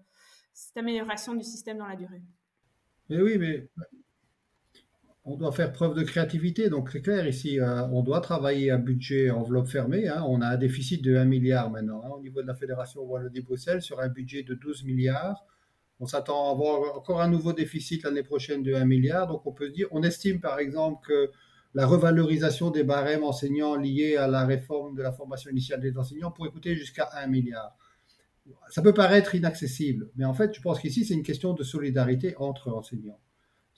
cette 0.52 0.76
amélioration 0.76 1.36
du 1.36 1.44
système 1.44 1.78
dans 1.78 1.86
la 1.86 1.96
durée. 1.96 2.24
Mais 3.08 3.22
oui, 3.22 3.38
mais 3.38 3.70
on 5.26 5.38
doit 5.38 5.52
faire 5.52 5.72
preuve 5.72 5.96
de 5.96 6.04
créativité. 6.04 6.70
Donc, 6.70 6.90
c'est 6.92 7.02
clair, 7.02 7.26
ici, 7.28 7.60
euh, 7.60 7.88
on 7.88 8.02
doit 8.02 8.20
travailler 8.20 8.72
un 8.72 8.78
budget 8.78 9.30
enveloppe 9.30 9.68
fermée. 9.68 10.08
Hein. 10.08 10.24
On 10.28 10.42
a 10.42 10.48
un 10.48 10.58
déficit 10.58 11.02
de 11.02 11.16
1 11.16 11.26
milliard 11.26 11.70
maintenant 11.70 12.02
hein, 12.06 12.10
au 12.18 12.22
niveau 12.22 12.42
de 12.42 12.48
la 12.48 12.56
Fédération 12.56 13.02
Wallonie-Bruxelles 13.04 13.82
sur 13.82 14.02
un 14.02 14.10
budget 14.10 14.44
de 14.44 14.54
12 14.54 14.84
milliards. 14.84 15.46
On 16.00 16.06
s'attend 16.06 16.50
à 16.50 16.52
avoir 16.52 16.98
encore 16.98 17.22
un 17.22 17.30
nouveau 17.30 17.54
déficit 17.54 18.04
l'année 18.04 18.24
prochaine 18.24 18.64
de 18.64 18.74
1 18.74 18.84
milliard. 18.86 19.28
Donc, 19.28 19.46
on 19.46 19.54
peut 19.54 19.70
dire, 19.70 19.88
on 19.92 20.04
estime 20.04 20.42
par 20.42 20.60
exemple 20.60 21.08
que 21.08 21.32
la 21.74 21.86
revalorisation 21.88 22.70
des 22.70 22.84
barèmes 22.84 23.24
enseignants 23.24 23.76
liés 23.76 24.18
à 24.18 24.28
la 24.28 24.46
réforme 24.46 24.96
de 24.96 25.02
la 25.02 25.14
formation 25.14 25.50
initiale 25.50 25.80
des 25.80 25.98
enseignants 25.98 26.32
pourrait 26.32 26.52
coûter 26.52 26.76
jusqu'à 26.76 27.10
1 27.14 27.28
milliard. 27.28 27.76
Ça 28.70 28.82
peut 28.82 28.94
paraître 28.94 29.36
inaccessible, 29.36 30.10
mais 30.18 30.26
en 30.26 30.34
fait, 30.34 30.54
je 30.54 30.62
pense 30.62 30.82
qu'ici, 30.82 31.06
c'est 31.06 31.14
une 31.14 31.24
question 31.24 31.54
de 31.54 31.64
solidarité 31.64 32.36
entre 32.38 32.74
enseignants. 32.74 33.20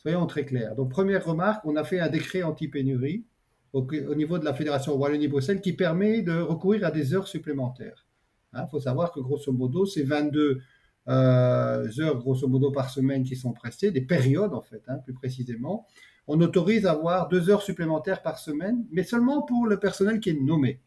Soyons 0.06 0.28
très 0.28 0.46
clairs. 0.46 0.76
Donc, 0.76 0.92
première 0.92 1.26
remarque, 1.26 1.66
on 1.66 1.76
a 1.76 1.84
fait 1.84 2.00
un 2.00 2.10
décret 2.10 2.44
anti-pénurie 2.44 3.26
au, 3.74 3.88
niveau 4.14 4.38
de 4.38 4.46
la 4.46 4.54
Fédération 4.54 4.96
Wallonie-Bruxelles 4.96 5.62
qui 5.62 5.74
permet 5.74 6.22
de 6.22 6.40
recourir 6.40 6.86
à 6.86 6.92
des 6.92 7.16
heures 7.16 7.28
supplémentaires. 7.28 8.06
Il 8.54 8.60
hein, 8.60 8.68
faut 8.68 8.80
savoir 8.80 9.12
que 9.12 9.20
grosso 9.20 9.52
modo, 9.52 9.88
c'est 9.88 10.04
22 10.04 10.62
euh, 11.08 11.88
heures 12.00 12.20
grosso 12.20 12.48
modo 12.48 12.70
par 12.70 12.92
semaine 12.92 13.24
qui 13.24 13.36
sont 13.36 13.52
prestées, 13.52 13.90
des 13.90 14.02
périodes 14.02 14.54
en 14.54 14.62
fait, 14.62 14.84
hein, 14.90 15.00
plus 15.00 15.16
précisément. 15.16 15.88
On 16.28 16.40
autorise 16.40 16.86
à 16.86 16.92
avoir 16.92 17.28
deux 17.28 17.50
heures 17.50 17.64
supplémentaires 17.64 18.22
par 18.22 18.38
semaine, 18.38 18.86
mais 18.92 19.02
seulement 19.02 19.42
pour 19.42 19.66
le 19.66 19.80
personnel 19.80 20.20
qui 20.20 20.30
est 20.30 20.40
nommé. 20.40 20.82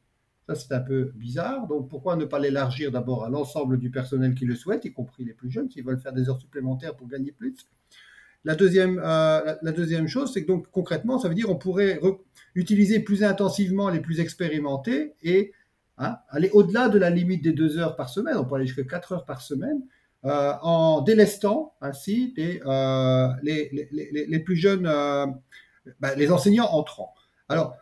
Ça, 0.47 0.55
c'est 0.55 0.73
un 0.73 0.81
peu 0.81 1.11
bizarre. 1.17 1.67
Donc, 1.67 1.89
pourquoi 1.89 2.15
ne 2.15 2.25
pas 2.25 2.39
l'élargir 2.39 2.93
d'abord 2.93 3.25
à 3.25 3.31
l'ensemble 3.31 3.81
du 3.81 3.91
personnel 3.91 4.37
qui 4.37 4.45
le 4.45 4.55
souhaite, 4.55 4.85
y 4.85 4.93
compris 4.93 5.25
les 5.25 5.35
plus 5.35 5.51
jeunes, 5.51 5.69
s'ils 5.69 5.85
veulent 5.85 6.01
faire 6.01 6.13
des 6.13 6.29
heures 6.29 6.39
supplémentaires 6.39 6.95
pour 6.95 7.09
gagner 7.09 7.33
plus? 7.33 7.67
La 8.45 8.55
deuxième, 8.55 9.01
euh, 9.05 9.55
la 9.63 9.73
deuxième 9.73 10.09
chose, 10.09 10.33
c'est 10.33 10.43
que 10.43 10.47
donc 10.47 10.71
concrètement, 10.71 11.19
ça 11.19 11.29
veut 11.29 11.35
dire 11.35 11.47
qu'on 11.47 11.57
pourrait 11.57 12.01
utiliser 12.55 13.01
plus 13.01 13.25
intensivement 13.25 13.89
les 13.89 14.01
plus 14.01 14.21
expérimentés 14.21 15.15
et 15.23 15.53
hein, 15.99 16.19
aller 16.31 16.51
au-delà 16.53 16.89
de 16.89 16.99
la 16.99 17.11
limite 17.11 17.43
des 17.43 17.53
deux 17.53 17.79
heures 17.79 17.97
par 17.97 18.09
semaine. 18.09 18.37
On 18.37 18.45
peut 18.45 18.55
aller 18.55 18.67
jusqu'à 18.67 18.85
quatre 18.85 19.13
heures 19.13 19.25
par 19.25 19.43
semaine 19.43 19.83
euh, 20.25 20.53
en 20.63 21.03
délestant 21.03 21.75
ainsi 21.81 22.35
les, 22.37 22.61
euh, 22.65 24.39
plus 24.45 24.57
jeunes, 24.57 24.85
ben, 26.01 26.15
les 26.17 26.31
enseignants 26.31 26.69
entrants. 26.71 27.15
Alors, 27.49 27.77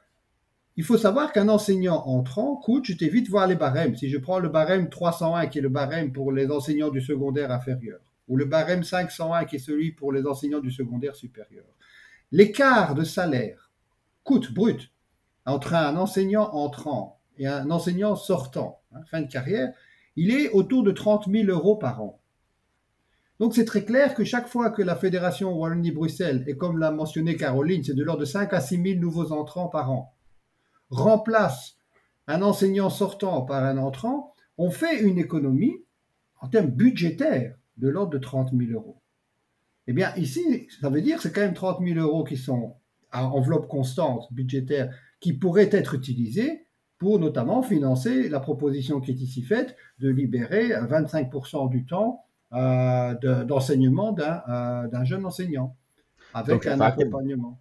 il 0.76 0.84
faut 0.84 0.98
savoir 0.98 1.32
qu'un 1.32 1.48
enseignant 1.48 2.04
entrant 2.06 2.56
coûte, 2.56 2.84
je 2.84 2.92
t'évite 2.92 3.28
voir 3.28 3.46
les 3.46 3.56
barèmes. 3.56 3.96
Si 3.96 4.10
je 4.10 4.18
prends 4.18 4.38
le 4.38 4.50
barème 4.50 4.90
301, 4.90 5.46
qui 5.46 5.58
est 5.58 5.62
le 5.62 5.70
barème 5.70 6.12
pour 6.12 6.32
les 6.32 6.50
enseignants 6.50 6.90
du 6.90 7.00
secondaire 7.00 7.50
inférieur, 7.50 7.98
ou 8.28 8.36
le 8.36 8.44
barème 8.44 8.82
501 8.82 9.44
qui 9.44 9.56
est 9.56 9.60
celui 9.60 9.92
pour 9.92 10.12
les 10.12 10.26
enseignants 10.26 10.60
du 10.60 10.70
secondaire 10.70 11.14
supérieur. 11.14 11.64
L'écart 12.32 12.94
de 12.94 13.04
salaire, 13.04 13.70
coût 14.24 14.40
brut, 14.52 14.90
entre 15.44 15.74
un 15.74 15.96
enseignant 15.96 16.50
entrant 16.52 17.20
et 17.38 17.46
un 17.46 17.70
enseignant 17.70 18.16
sortant, 18.16 18.80
hein, 18.92 19.00
fin 19.06 19.22
de 19.22 19.30
carrière, 19.30 19.72
il 20.16 20.30
est 20.32 20.50
autour 20.50 20.82
de 20.82 20.90
30 20.90 21.28
000 21.30 21.48
euros 21.48 21.76
par 21.76 22.02
an. 22.02 22.20
Donc 23.38 23.54
c'est 23.54 23.66
très 23.66 23.84
clair 23.84 24.14
que 24.14 24.24
chaque 24.24 24.48
fois 24.48 24.70
que 24.70 24.82
la 24.82 24.96
Fédération 24.96 25.52
Wallonie-Bruxelles, 25.52 26.44
et 26.46 26.56
comme 26.56 26.78
l'a 26.78 26.90
mentionné 26.90 27.36
Caroline, 27.36 27.84
c'est 27.84 27.94
de 27.94 28.02
l'ordre 28.02 28.20
de 28.20 28.26
5 28.26 28.52
à 28.52 28.60
6 28.60 28.82
000 28.82 29.00
nouveaux 29.00 29.30
entrants 29.32 29.68
par 29.68 29.90
an, 29.90 30.14
remplace 30.88 31.76
un 32.26 32.42
enseignant 32.42 32.90
sortant 32.90 33.42
par 33.42 33.62
un 33.62 33.76
entrant, 33.76 34.34
on 34.58 34.70
fait 34.70 35.00
une 35.00 35.18
économie 35.18 35.84
en 36.40 36.48
termes 36.48 36.70
budgétaires 36.70 37.56
de 37.76 37.88
l'ordre 37.88 38.10
de 38.10 38.18
30 38.18 38.52
000 38.52 38.72
euros. 38.72 39.00
Eh 39.86 39.92
bien, 39.92 40.14
ici, 40.16 40.68
ça 40.80 40.88
veut 40.88 41.00
dire 41.00 41.16
que 41.16 41.22
c'est 41.22 41.32
quand 41.32 41.42
même 41.42 41.54
30 41.54 41.80
000 41.84 41.98
euros 41.98 42.24
qui 42.24 42.36
sont 42.36 42.76
à 43.12 43.26
enveloppe 43.26 43.68
constante 43.68 44.32
budgétaire 44.32 44.92
qui 45.20 45.32
pourraient 45.32 45.70
être 45.72 45.94
utilisés 45.94 46.66
pour 46.98 47.18
notamment 47.18 47.62
financer 47.62 48.28
la 48.28 48.40
proposition 48.40 49.00
qui 49.00 49.12
est 49.12 49.20
ici 49.20 49.42
faite 49.42 49.76
de 49.98 50.08
libérer 50.08 50.70
25% 50.70 51.68
du 51.70 51.84
temps 51.84 52.24
euh, 52.52 53.44
d'enseignement 53.44 54.16
euh, 54.18 54.88
d'un 54.88 55.04
jeune 55.04 55.26
enseignant 55.26 55.76
avec 56.32 56.66
un 56.66 56.80
accompagnement. 56.80 57.60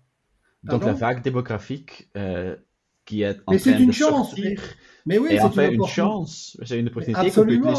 Donc 0.64 0.84
la 0.84 0.94
vague 0.94 1.22
démographique 1.22 2.10
euh, 2.18 2.56
qui 3.04 3.22
est 3.22 3.38
en 3.46 3.52
mais 3.52 3.60
train 3.60 3.78
une 3.78 3.88
de 3.88 3.92
chance. 3.92 4.30
sortir 4.30 4.62
mais, 5.06 5.20
oui, 5.20 5.34
est 5.34 5.40
en 5.42 5.52
fait 5.52 5.68
une, 5.68 5.82
une 5.82 5.86
chance. 5.86 6.58
C'est 6.64 6.80
une 6.80 6.88
opportunité 6.88 7.28
Absolument. 7.28 7.74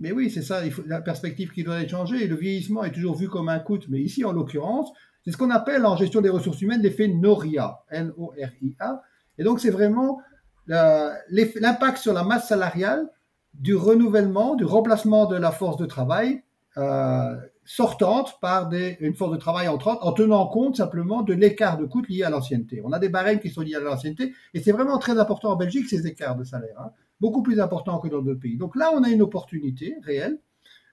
Mais, 0.00 0.12
oui, 0.12 0.30
c'est 0.30 0.42
ça, 0.42 0.62
la 0.86 1.00
perspective 1.00 1.52
qui 1.52 1.62
doit 1.62 1.80
être 1.80 1.90
changée. 1.90 2.26
Le 2.26 2.36
vieillissement 2.36 2.84
est 2.84 2.92
toujours 2.92 3.16
vu 3.16 3.28
comme 3.28 3.48
un 3.48 3.58
coût, 3.58 3.78
mais 3.88 4.00
ici, 4.00 4.24
en 4.24 4.32
l'occurrence, 4.32 4.90
c'est 5.24 5.30
ce 5.30 5.36
qu'on 5.36 5.50
appelle 5.50 5.84
en 5.84 5.96
gestion 5.96 6.22
des 6.22 6.30
ressources 6.30 6.62
humaines 6.62 6.80
l'effet 6.80 7.08
NORIA, 7.08 7.80
N-O-R-I-A. 7.90 9.02
Et 9.38 9.44
donc, 9.44 9.60
c'est 9.60 9.70
vraiment 9.70 10.20
l'impact 10.66 11.98
sur 11.98 12.12
la 12.12 12.24
masse 12.24 12.48
salariale 12.48 13.08
du 13.54 13.74
renouvellement, 13.74 14.54
du 14.54 14.64
remplacement 14.64 15.26
de 15.26 15.36
la 15.36 15.50
force 15.50 15.76
de 15.76 15.86
travail 15.86 16.42
euh, 16.76 17.36
sortante 17.64 18.38
par 18.40 18.70
une 18.72 19.14
force 19.14 19.32
de 19.32 19.36
travail 19.36 19.68
entrante, 19.68 19.98
en 20.02 20.12
tenant 20.12 20.46
compte 20.46 20.76
simplement 20.76 21.22
de 21.22 21.34
l'écart 21.34 21.76
de 21.76 21.84
coût 21.84 22.02
lié 22.02 22.22
à 22.24 22.30
l'ancienneté. 22.30 22.80
On 22.84 22.92
a 22.92 22.98
des 22.98 23.08
barèmes 23.08 23.38
qui 23.38 23.50
sont 23.50 23.60
liés 23.60 23.76
à 23.76 23.80
l'ancienneté, 23.80 24.32
et 24.54 24.60
c'est 24.60 24.72
vraiment 24.72 24.98
très 24.98 25.18
important 25.18 25.50
en 25.50 25.56
Belgique, 25.56 25.88
ces 25.88 26.06
écarts 26.06 26.36
de 26.36 26.44
salaire, 26.44 26.74
hein, 26.80 26.90
beaucoup 27.20 27.42
plus 27.42 27.60
importants 27.60 27.98
que 27.98 28.08
dans 28.08 28.22
d'autres 28.22 28.40
pays. 28.40 28.56
Donc 28.56 28.76
là, 28.76 28.90
on 28.94 29.02
a 29.02 29.08
une 29.10 29.22
opportunité 29.22 29.96
réelle 30.02 30.38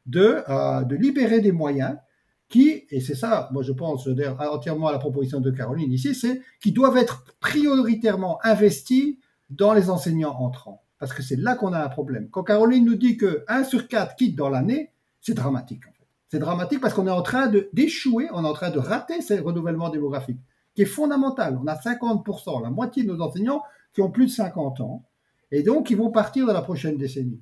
de, 0.05 0.43
euh, 0.49 0.83
de 0.83 0.95
libérer 0.95 1.41
des 1.41 1.51
moyens 1.51 1.97
qui, 2.49 2.85
et 2.89 3.01
c'est 3.01 3.15
ça, 3.15 3.49
moi 3.51 3.61
je 3.61 3.73
pense 3.73 4.07
entièrement 4.07 4.87
à 4.87 4.91
la 4.91 4.99
proposition 4.99 5.41
de 5.41 5.51
Caroline 5.51 5.91
ici, 5.91 6.15
c'est 6.15 6.41
qui 6.61 6.71
doivent 6.71 6.97
être 6.97 7.25
prioritairement 7.39 8.39
investis 8.43 9.17
dans 9.49 9.73
les 9.73 9.89
enseignants 9.89 10.35
entrants. 10.39 10.83
Parce 10.99 11.13
que 11.13 11.21
c'est 11.21 11.35
là 11.35 11.55
qu'on 11.55 11.73
a 11.73 11.83
un 11.83 11.89
problème. 11.89 12.29
Quand 12.29 12.43
Caroline 12.43 12.85
nous 12.85 12.95
dit 12.95 13.17
que 13.17 13.43
1 13.47 13.65
sur 13.65 13.87
4 13.87 14.15
quitte 14.15 14.35
dans 14.35 14.49
l'année, 14.49 14.91
c'est 15.21 15.33
dramatique. 15.33 15.83
C'est 16.29 16.39
dramatique 16.39 16.81
parce 16.81 16.93
qu'on 16.93 17.07
est 17.07 17.11
en 17.11 17.21
train 17.21 17.51
d'échouer, 17.73 18.27
on 18.33 18.43
est 18.43 18.47
en 18.47 18.53
train 18.53 18.71
de 18.71 18.79
rater 18.79 19.21
ce 19.21 19.35
renouvellement 19.35 19.89
démographique, 19.89 20.39
qui 20.75 20.81
est 20.81 20.85
fondamental. 20.85 21.59
On 21.61 21.67
a 21.67 21.75
50%, 21.75 22.63
la 22.63 22.69
moitié 22.69 23.03
de 23.03 23.13
nos 23.13 23.21
enseignants 23.21 23.63
qui 23.93 24.01
ont 24.01 24.11
plus 24.11 24.25
de 24.25 24.31
50 24.31 24.81
ans, 24.81 25.03
et 25.51 25.63
donc 25.63 25.89
ils 25.89 25.97
vont 25.97 26.11
partir 26.11 26.45
dans 26.45 26.53
la 26.53 26.61
prochaine 26.61 26.97
décennie. 26.97 27.41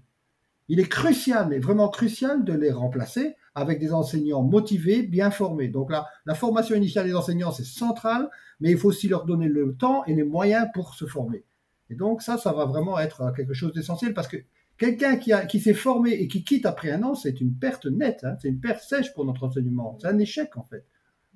Il 0.68 0.80
est 0.80 0.90
crucial, 0.90 1.48
mais 1.50 1.60
vraiment 1.60 1.90
crucial, 1.90 2.44
de 2.44 2.54
les 2.54 2.72
remplacer 2.72 3.36
avec 3.54 3.80
des 3.80 3.94
enseignants 3.94 4.42
motivés, 4.42 5.04
bien 5.04 5.32
formés. 5.32 5.68
Donc 5.68 5.92
là, 5.92 6.08
la 6.26 6.36
formation 6.36 6.76
initiale 6.76 7.06
des 7.06 7.16
enseignants, 7.16 7.52
c'est 7.52 7.66
central, 7.66 8.30
mais 8.60 8.72
il 8.72 8.78
faut 8.78 8.90
aussi 8.90 9.08
leur 9.08 9.26
donner 9.26 9.48
le 9.48 9.76
temps 9.76 10.04
et 10.06 10.14
les 10.14 10.24
moyens 10.24 10.68
pour 10.74 10.96
se 10.96 11.06
former. 11.06 11.46
Et 11.90 11.96
donc 11.96 12.22
ça, 12.22 12.38
ça 12.38 12.52
va 12.52 12.66
vraiment 12.66 12.98
être 13.00 13.32
quelque 13.36 13.54
chose 13.54 13.74
d'essentiel 13.74 14.14
parce 14.14 14.28
que 14.28 14.38
quelqu'un 14.78 15.18
qui, 15.18 15.32
qui 15.50 15.60
s'est 15.60 15.74
formé 15.74 16.12
et 16.12 16.28
qui 16.28 16.44
quitte 16.44 16.66
après 16.66 16.92
un 16.92 17.04
an, 17.04 17.16
c'est 17.16 17.40
une 17.40 17.54
perte 17.56 17.86
nette, 17.86 18.24
hein. 18.24 18.36
c'est 18.42 18.50
une 18.50 18.60
perte 18.60 18.82
sèche 18.82 19.14
pour 19.14 19.24
notre 19.26 19.44
enseignement. 19.44 19.98
C'est 20.02 20.08
un 20.08 20.18
échec 20.18 20.58
en 20.58 20.64
fait. 20.64 20.86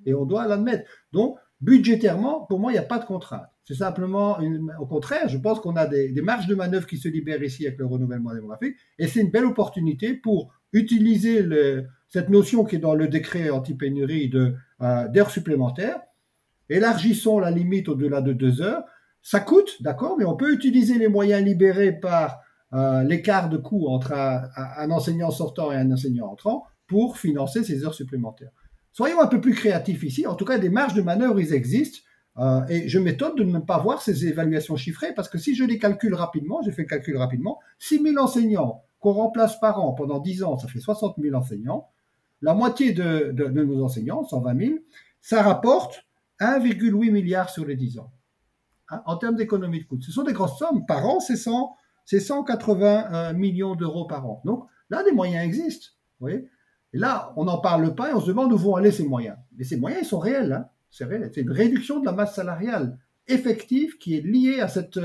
Et 0.06 0.14
on 0.14 0.24
doit 0.24 0.46
l'admettre. 0.46 0.90
Donc, 1.12 1.38
budgétairement, 1.60 2.46
pour 2.46 2.58
moi, 2.58 2.72
il 2.72 2.74
n'y 2.74 2.78
a 2.80 2.84
pas 2.84 2.98
de 2.98 3.04
contrainte. 3.04 3.46
C'est 3.64 3.74
simplement, 3.74 4.38
au 4.80 4.86
contraire, 4.86 5.28
je 5.28 5.38
pense 5.38 5.60
qu'on 5.60 5.76
a 5.76 5.86
des, 5.86 6.12
marges 6.22 6.46
de 6.46 6.54
manœuvre 6.54 6.86
qui 6.86 6.96
se 6.96 7.08
libèrent 7.08 7.42
ici 7.42 7.66
avec 7.66 7.78
le 7.78 7.86
renouvellement 7.86 8.34
démographique. 8.34 8.76
Et 8.98 9.06
c'est 9.06 9.20
une 9.20 9.30
belle 9.30 9.44
opportunité 9.44 10.14
pour 10.14 10.52
utiliser 10.72 11.46
cette 12.08 12.30
notion 12.30 12.64
qui 12.64 12.76
est 12.76 12.80
dans 12.80 12.94
le 12.94 13.06
décret 13.06 13.50
anti-pénurie 13.50 14.28
d'heures 14.28 15.30
supplémentaires. 15.30 16.00
Élargissons 16.68 17.38
la 17.38 17.50
limite 17.50 17.88
au-delà 17.88 18.20
de 18.20 18.32
deux 18.32 18.60
heures. 18.62 18.82
Ça 19.22 19.40
coûte, 19.40 19.82
d'accord, 19.82 20.16
mais 20.18 20.24
on 20.24 20.36
peut 20.36 20.52
utiliser 20.52 20.98
les 20.98 21.08
moyens 21.08 21.44
libérés 21.44 21.92
par 21.92 22.40
euh, 22.72 23.02
l'écart 23.02 23.48
de 23.48 23.56
coût 23.56 23.88
entre 23.88 24.12
un 24.12 24.90
enseignant 24.90 25.30
sortant 25.30 25.70
et 25.72 25.76
un 25.76 25.90
enseignant 25.90 26.28
entrant 26.28 26.64
pour 26.86 27.18
financer 27.18 27.62
ces 27.62 27.84
heures 27.84 27.94
supplémentaires. 27.94 28.50
Soyons 28.92 29.20
un 29.20 29.26
peu 29.26 29.40
plus 29.40 29.54
créatifs 29.54 30.02
ici. 30.02 30.26
En 30.26 30.34
tout 30.34 30.44
cas, 30.44 30.58
des 30.58 30.68
marges 30.68 30.94
de 30.94 31.02
manœuvre, 31.02 31.40
ils 31.40 31.54
existent. 31.54 32.00
Euh, 32.38 32.60
et 32.68 32.88
je 32.88 32.98
m'étonne 32.98 33.34
de 33.34 33.44
ne 33.44 33.58
pas 33.58 33.78
voir 33.78 34.02
ces 34.02 34.26
évaluations 34.26 34.76
chiffrées 34.76 35.12
parce 35.14 35.28
que 35.28 35.36
si 35.36 35.54
je 35.54 35.64
les 35.64 35.78
calcule 35.78 36.14
rapidement, 36.14 36.62
j'ai 36.62 36.70
fait 36.70 36.82
le 36.82 36.88
calcul 36.88 37.16
rapidement, 37.16 37.58
6 37.80 38.02
000 38.02 38.18
enseignants 38.22 38.84
qu'on 39.00 39.12
remplace 39.12 39.58
par 39.58 39.82
an 39.82 39.92
pendant 39.92 40.20
10 40.20 40.44
ans, 40.44 40.56
ça 40.56 40.68
fait 40.68 40.78
60 40.78 41.16
000 41.20 41.34
enseignants. 41.34 41.88
La 42.42 42.54
moitié 42.54 42.92
de, 42.92 43.32
nos 43.32 43.84
enseignants, 43.84 44.24
120 44.24 44.58
000, 44.58 44.78
ça 45.20 45.42
rapporte 45.42 46.06
1,8 46.40 47.10
milliard 47.10 47.50
sur 47.50 47.66
les 47.66 47.76
10 47.76 47.98
ans. 47.98 48.12
Hein, 48.90 49.02
en 49.06 49.16
termes 49.16 49.36
d'économie 49.36 49.80
de 49.80 49.86
coûts. 49.86 50.00
Ce 50.00 50.12
sont 50.12 50.22
des 50.22 50.32
grosses 50.32 50.58
sommes. 50.58 50.86
Par 50.86 51.04
an, 51.06 51.20
c'est 51.20 51.36
100 51.36 51.76
c'est 52.06 52.20
180 52.20 53.12
euh, 53.12 53.32
millions 53.34 53.76
d'euros 53.76 54.06
par 54.06 54.26
an. 54.26 54.42
Donc 54.44 54.66
là, 54.88 55.04
des 55.04 55.12
moyens 55.12 55.44
existent. 55.44 55.88
Vous 56.18 56.26
voyez 56.26 56.48
et 56.92 56.98
là, 56.98 57.32
on 57.36 57.44
n'en 57.44 57.58
parle 57.58 57.94
pas 57.94 58.10
et 58.10 58.14
on 58.14 58.20
se 58.20 58.26
demande 58.26 58.52
où 58.52 58.56
vont 58.56 58.74
aller 58.74 58.90
ces 58.90 59.06
moyens. 59.06 59.36
Mais 59.56 59.64
ces 59.64 59.76
moyens, 59.76 60.02
ils 60.04 60.08
sont 60.08 60.18
réels. 60.18 60.52
hein. 60.52 60.68
C'est 60.90 61.04
réel. 61.04 61.30
C'est 61.32 61.42
une 61.42 61.52
réduction 61.52 62.00
de 62.00 62.06
la 62.06 62.12
masse 62.12 62.34
salariale 62.34 62.98
effective 63.28 63.96
qui 63.98 64.16
est 64.16 64.22
liée 64.22 64.60
à 64.60 64.66
cette, 64.68 64.98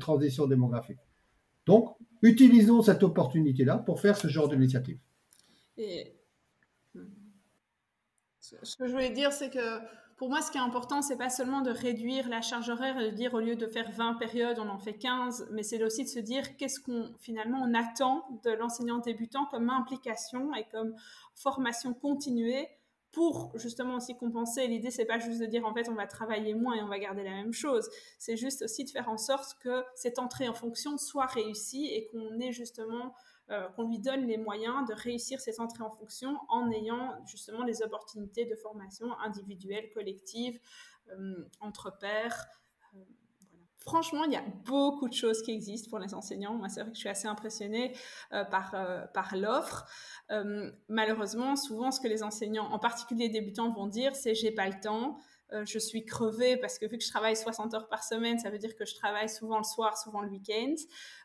transition 0.00 0.46
démographique. 0.46 0.98
Donc, 1.66 1.96
utilisons 2.20 2.82
cette 2.82 3.02
opportunité-là 3.02 3.78
pour 3.78 4.00
faire 4.00 4.16
ce 4.16 4.28
genre 4.28 4.48
d'initiative. 4.48 4.98
Ce 8.40 8.76
que 8.76 8.86
je 8.86 8.92
voulais 8.92 9.10
dire, 9.10 9.32
c'est 9.32 9.48
que 9.48 9.78
pour 10.20 10.28
moi, 10.28 10.42
ce 10.42 10.50
qui 10.50 10.58
est 10.58 10.60
important, 10.60 11.00
c'est 11.00 11.16
pas 11.16 11.30
seulement 11.30 11.62
de 11.62 11.70
réduire 11.70 12.28
la 12.28 12.42
charge 12.42 12.68
horaire 12.68 13.00
et 13.00 13.10
de 13.10 13.16
dire 13.16 13.32
au 13.32 13.40
lieu 13.40 13.56
de 13.56 13.66
faire 13.66 13.90
20 13.90 14.16
périodes, 14.16 14.58
on 14.58 14.68
en 14.68 14.78
fait 14.78 14.92
15, 14.92 15.48
mais 15.50 15.62
c'est 15.62 15.82
aussi 15.82 16.04
de 16.04 16.10
se 16.10 16.18
dire 16.18 16.58
qu'est-ce 16.58 16.78
qu'on 16.78 17.10
finalement 17.20 17.62
on 17.62 17.72
attend 17.72 18.26
de 18.44 18.50
l'enseignant 18.50 18.98
débutant 18.98 19.46
comme 19.46 19.70
implication 19.70 20.54
et 20.54 20.66
comme 20.70 20.94
formation 21.34 21.94
continuée 21.94 22.68
pour 23.12 23.50
justement 23.54 23.94
aussi 23.94 24.14
compenser. 24.14 24.66
L'idée, 24.66 24.90
c'est 24.90 25.06
pas 25.06 25.18
juste 25.18 25.40
de 25.40 25.46
dire 25.46 25.64
en 25.64 25.72
fait 25.72 25.88
on 25.88 25.94
va 25.94 26.06
travailler 26.06 26.52
moins 26.52 26.74
et 26.74 26.82
on 26.82 26.88
va 26.88 26.98
garder 26.98 27.24
la 27.24 27.30
même 27.30 27.54
chose. 27.54 27.88
C'est 28.18 28.36
juste 28.36 28.60
aussi 28.60 28.84
de 28.84 28.90
faire 28.90 29.08
en 29.08 29.16
sorte 29.16 29.56
que 29.62 29.82
cette 29.94 30.18
entrée 30.18 30.50
en 30.50 30.54
fonction 30.54 30.98
soit 30.98 31.28
réussie 31.28 31.86
et 31.86 32.08
qu'on 32.08 32.38
ait 32.40 32.52
justement 32.52 33.14
euh, 33.50 33.68
qu'on 33.70 33.88
lui 33.88 33.98
donne 33.98 34.26
les 34.26 34.36
moyens 34.36 34.88
de 34.88 34.94
réussir 34.94 35.40
cette 35.40 35.58
entrée 35.58 35.82
en 35.82 35.90
fonction 35.90 36.38
en 36.48 36.70
ayant 36.70 37.16
justement 37.26 37.64
des 37.64 37.82
opportunités 37.82 38.44
de 38.44 38.54
formation 38.54 39.18
individuelle, 39.18 39.90
collective, 39.92 40.60
euh, 41.10 41.48
entre 41.58 41.98
pairs. 41.98 42.46
Euh. 42.94 42.98
Franchement, 43.78 44.22
il 44.24 44.32
y 44.32 44.36
a 44.36 44.44
beaucoup 44.64 45.08
de 45.08 45.14
choses 45.14 45.42
qui 45.42 45.50
existent 45.50 45.90
pour 45.90 45.98
les 45.98 46.14
enseignants. 46.14 46.54
Moi, 46.54 46.68
c'est 46.68 46.82
vrai 46.82 46.90
que 46.90 46.96
je 46.96 47.00
suis 47.00 47.08
assez 47.08 47.26
impressionnée 47.26 47.96
par, 48.30 48.74
par 49.14 49.34
l'offre. 49.34 49.86
Malheureusement, 50.88 51.56
souvent, 51.56 51.90
ce 51.90 51.98
que 51.98 52.06
les 52.06 52.22
enseignants, 52.22 52.66
en 52.66 52.78
particulier 52.78 53.30
débutants, 53.30 53.72
vont 53.72 53.86
dire, 53.86 54.14
c'est 54.14 54.34
j'ai 54.34 54.50
pas 54.52 54.68
le 54.68 54.78
temps. 54.80 55.18
Euh, 55.52 55.64
je 55.66 55.78
suis 55.78 56.04
crevée 56.04 56.56
parce 56.56 56.78
que 56.78 56.86
vu 56.86 56.96
que 56.96 57.04
je 57.04 57.10
travaille 57.10 57.36
60 57.36 57.74
heures 57.74 57.88
par 57.88 58.04
semaine, 58.04 58.38
ça 58.38 58.50
veut 58.50 58.58
dire 58.58 58.76
que 58.76 58.84
je 58.84 58.94
travaille 58.94 59.28
souvent 59.28 59.58
le 59.58 59.64
soir, 59.64 59.98
souvent 59.98 60.20
le 60.20 60.28
week-end, 60.28 60.74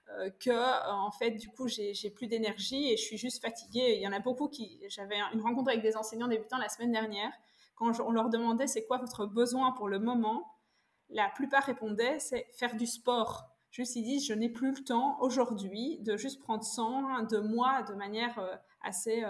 euh, 0.09 0.29
que 0.39 0.49
euh, 0.49 0.91
en 0.91 1.11
fait 1.11 1.31
du 1.31 1.49
coup 1.49 1.67
j'ai 1.67 2.09
plus 2.09 2.27
d'énergie 2.27 2.91
et 2.91 2.97
je 2.97 3.03
suis 3.03 3.17
juste 3.17 3.41
fatiguée. 3.41 3.95
Il 3.95 4.01
y 4.01 4.07
en 4.07 4.13
a 4.13 4.19
beaucoup 4.19 4.47
qui, 4.47 4.81
j'avais 4.89 5.17
une 5.33 5.41
rencontre 5.41 5.69
avec 5.69 5.83
des 5.83 5.95
enseignants 5.95 6.27
débutants 6.27 6.57
la 6.57 6.69
semaine 6.69 6.91
dernière, 6.91 7.31
quand 7.75 7.99
on 7.99 8.11
leur 8.11 8.29
demandait 8.29 8.67
c'est 8.67 8.85
quoi 8.85 8.97
votre 8.97 9.25
besoin 9.25 9.71
pour 9.73 9.89
le 9.89 9.99
moment, 9.99 10.55
la 11.09 11.29
plupart 11.29 11.63
répondaient 11.63 12.19
c'est 12.19 12.47
faire 12.53 12.75
du 12.75 12.87
sport. 12.87 13.45
Juste 13.69 13.95
ils 13.95 14.03
disent 14.03 14.25
je 14.25 14.33
n'ai 14.33 14.49
plus 14.49 14.71
le 14.71 14.83
temps 14.83 15.17
aujourd'hui 15.19 15.99
de 15.99 16.17
juste 16.17 16.41
prendre 16.41 16.63
soin 16.63 17.21
de 17.23 17.37
moi 17.37 17.83
de 17.83 17.93
manière 17.93 18.39
assez 18.81 19.23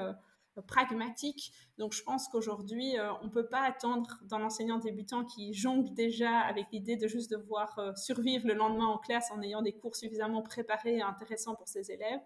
pragmatique. 0.62 1.52
Donc 1.78 1.94
je 1.94 2.04
pense 2.04 2.28
qu'aujourd'hui, 2.28 2.98
euh, 2.98 3.14
on 3.22 3.26
ne 3.26 3.30
peut 3.30 3.48
pas 3.48 3.62
attendre 3.62 4.20
d'un 4.24 4.42
enseignant 4.44 4.80
débutant 4.80 5.26
qui 5.26 5.54
jongle 5.54 5.94
déjà 5.94 6.40
avec 6.40 6.68
l'idée 6.72 6.98
de 6.98 7.08
juste 7.08 7.32
devoir 7.32 7.78
euh, 7.80 7.94
survivre 7.96 8.48
le 8.48 8.54
lendemain 8.54 8.88
en 8.88 8.98
classe 8.98 9.32
en 9.32 9.42
ayant 9.42 9.62
des 9.62 9.74
cours 9.74 9.96
suffisamment 9.96 10.42
préparés 10.42 10.98
et 10.98 11.02
intéressants 11.02 11.56
pour 11.56 11.68
ses 11.68 11.92
élèves 11.92 12.22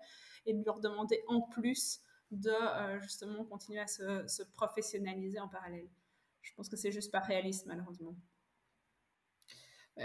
et 0.46 0.54
de 0.54 0.64
leur 0.66 0.80
demander 0.80 1.24
en 1.28 1.42
plus 1.42 2.02
de 2.32 2.52
euh, 2.52 3.02
justement 3.02 3.44
continuer 3.44 3.80
à 3.80 3.88
se, 3.88 4.28
se 4.28 4.44
professionnaliser 4.44 5.40
en 5.40 5.48
parallèle. 5.48 5.90
Je 6.42 6.54
pense 6.56 6.70
que 6.70 6.78
c'est 6.78 6.92
juste 6.92 7.12
pas 7.12 7.20
réaliste 7.20 7.66
malheureusement. 7.66 8.16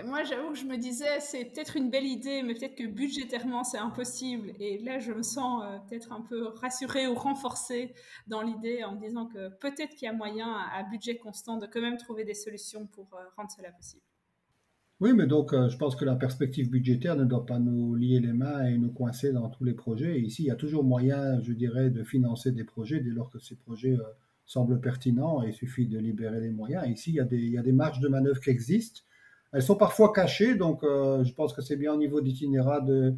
Moi, 0.03 0.25
j'avoue 0.25 0.51
que 0.51 0.59
je 0.59 0.65
me 0.65 0.77
disais, 0.77 1.21
c'est 1.21 1.45
peut-être 1.45 1.77
une 1.77 1.89
belle 1.89 2.07
idée, 2.07 2.43
mais 2.43 2.55
peut-être 2.55 2.75
que 2.75 2.87
budgétairement, 2.87 3.63
c'est 3.63 3.79
impossible. 3.79 4.51
Et 4.59 4.79
là, 4.79 4.99
je 4.99 5.13
me 5.13 5.23
sens 5.23 5.63
euh, 5.63 5.79
peut-être 5.89 6.13
un 6.13 6.21
peu 6.21 6.49
rassurée 6.49 7.07
ou 7.07 7.15
renforcée 7.15 7.95
dans 8.27 8.43
l'idée 8.43 8.83
en 8.83 8.97
me 8.97 9.01
disant 9.01 9.27
que 9.27 9.51
peut-être 9.61 9.95
qu'il 9.95 10.07
y 10.07 10.09
a 10.09 10.13
moyen, 10.13 10.49
à, 10.53 10.83
budget 10.83 11.17
constant, 11.17 11.59
de 11.59 11.67
quand 11.67 11.81
même 11.81 11.97
trouver 11.97 12.25
des 12.25 12.35
solutions 12.35 12.87
pour 12.89 13.07
euh, 13.15 13.23
rendre 13.37 13.51
cela 13.57 13.71
possible. 13.71 14.03
Oui, 14.99 15.13
mais 15.13 15.27
donc 15.27 15.53
euh, 15.53 15.69
je 15.69 15.77
pense 15.77 15.95
que 15.95 16.05
la 16.05 16.17
perspective 16.17 16.71
budgétaire 16.71 17.15
ne 17.15 17.25
doit 17.25 17.47
pas 17.47 17.61
nous 17.61 17.95
lier 17.95 18.19
les 18.19 18.33
mains 18.33 18.65
et 18.67 18.77
nous 18.77 18.91
coincer 18.91 19.33
dans 19.33 19.49
tous 19.49 19.63
les 19.63 19.75
projets. 19.75 20.19
Et 20.19 20.23
ici, 20.23 20.43
il 20.43 20.47
y 20.47 20.51
a 20.51 20.57
toujours 20.57 20.83
moyen, 20.83 21.41
je 21.43 21.53
dirais, 21.53 21.91
de 21.91 22.03
financer 22.03 22.51
des 22.51 22.65
projets 22.65 22.99
dès 22.99 23.11
lors 23.11 23.31
que 23.31 23.39
ces 23.39 23.55
projets 23.55 23.97
semblent 24.45 24.81
pertinents 24.81 25.45
et 25.45 25.49
il 25.49 25.55
suffit 25.55 25.87
de 25.87 25.99
libérer 25.99 26.41
les 26.41 26.51
moyens. 26.51 26.89
Ici, 26.89 27.11
il 27.11 27.51
y 27.51 27.59
a 27.59 27.63
des 27.63 27.73
marges 27.73 28.01
de 28.01 28.09
manœuvre 28.09 28.41
qui 28.41 28.51
existent. 28.51 29.03
Elles 29.55 29.63
sont 29.63 29.77
parfois 29.77 30.13
cachées, 30.13 30.57
donc 30.57 30.83
euh, 30.83 31.23
je 31.23 31.33
pense 31.33 31.53
que 31.53 31.63
c'est 31.63 31.77
bien 31.77 31.95
au 31.95 31.97
niveau 31.97 32.21
d'Itinéra 32.21 32.81
de, 32.81 33.17